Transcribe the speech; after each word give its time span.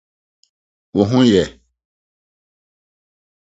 Wo 0.95 1.03
ho 1.09 1.19
yɛ? 1.31 1.43